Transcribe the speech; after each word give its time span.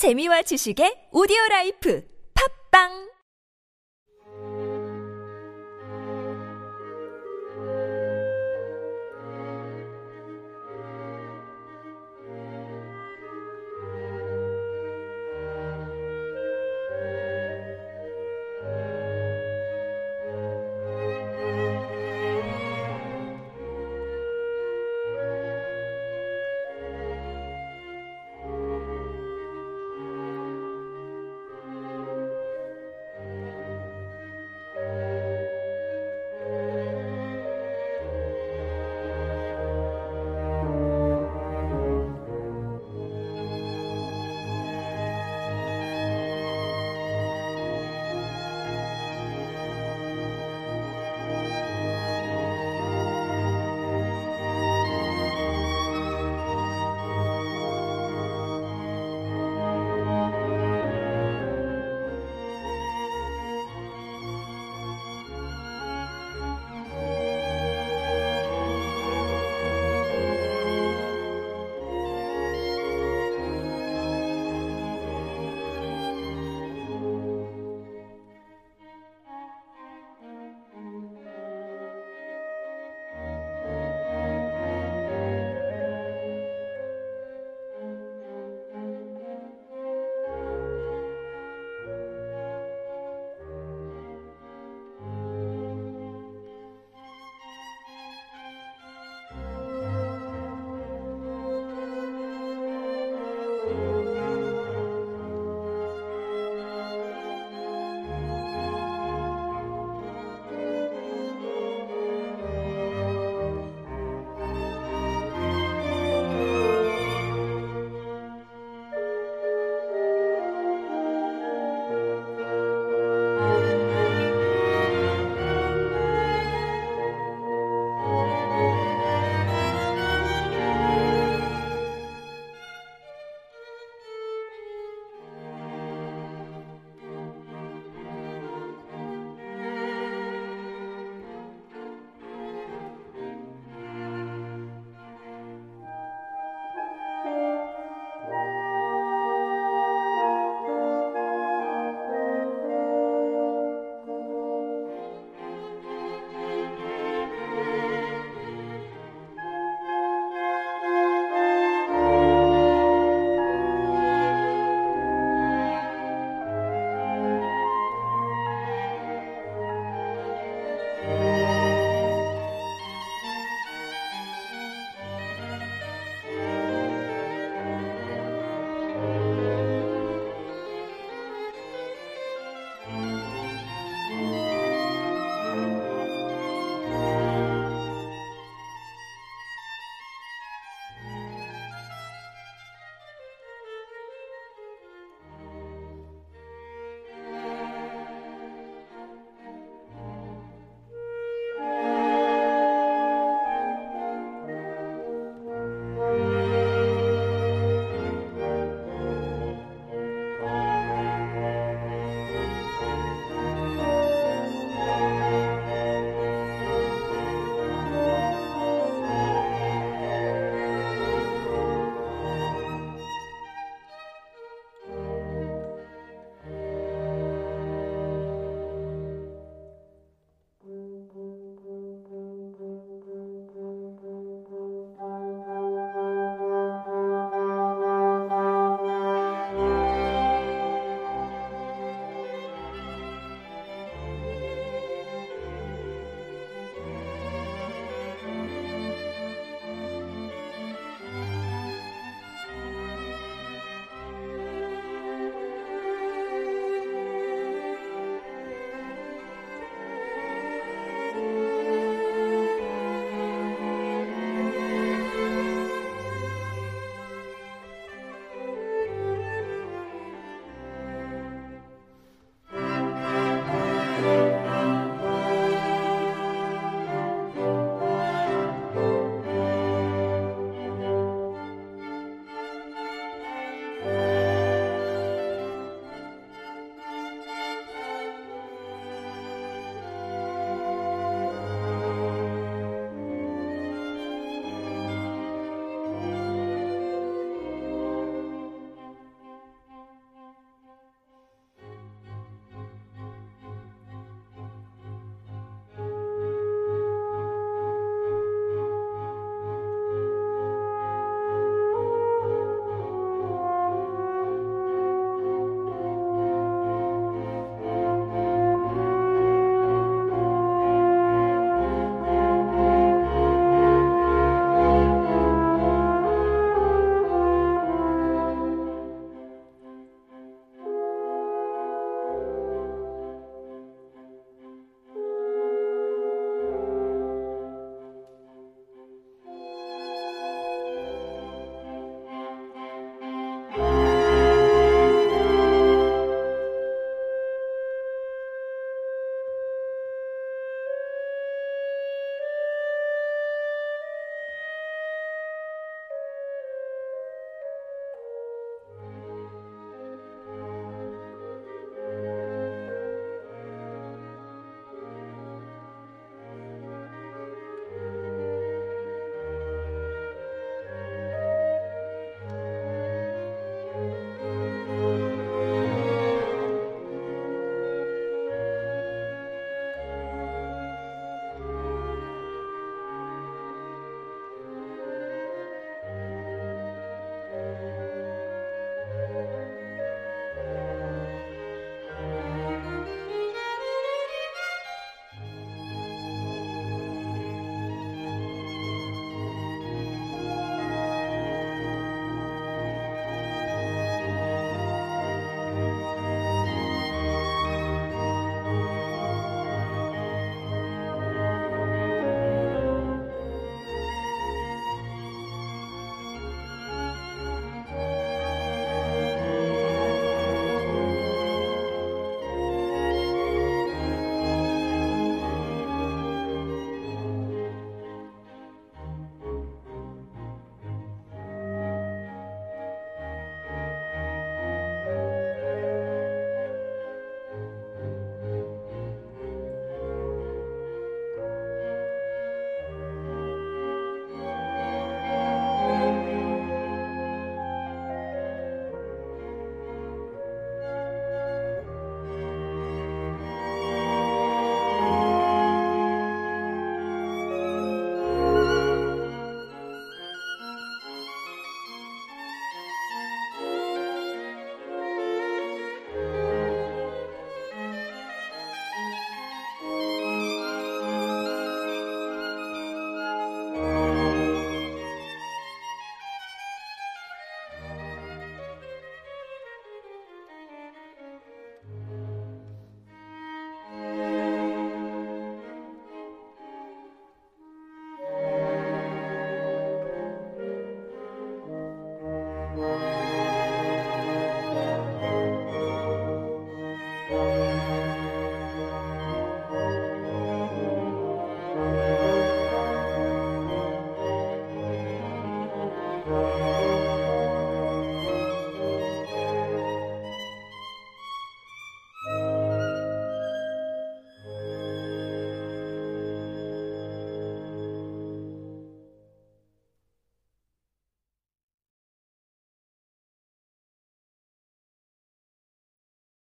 재미와 0.00 0.40
지식의 0.40 1.12
오디오 1.12 1.36
라이프. 1.50 2.00
팝빵! 2.32 3.09